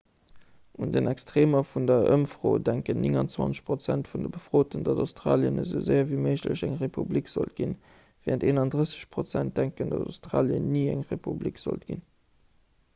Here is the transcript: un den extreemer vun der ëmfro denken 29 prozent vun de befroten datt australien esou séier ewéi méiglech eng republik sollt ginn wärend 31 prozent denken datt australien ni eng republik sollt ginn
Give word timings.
un 0.83 0.91
den 0.93 1.07
extreemer 1.09 1.59
vun 1.71 1.83
der 1.89 2.05
ëmfro 2.13 2.53
denken 2.69 3.03
29 3.03 3.59
prozent 3.67 4.09
vun 4.13 4.25
de 4.27 4.31
befroten 4.37 4.87
datt 4.87 5.03
australien 5.03 5.61
esou 5.65 5.83
séier 5.89 6.07
ewéi 6.07 6.23
méiglech 6.25 6.63
eng 6.69 6.75
republik 6.85 7.31
sollt 7.35 7.55
ginn 7.61 7.77
wärend 8.29 8.47
31 8.55 9.05
prozent 9.17 9.55
denken 9.63 9.93
datt 9.95 10.09
australien 10.13 10.73
ni 10.73 10.83
eng 10.97 11.05
republik 11.13 11.63
sollt 11.67 11.87
ginn 11.93 12.03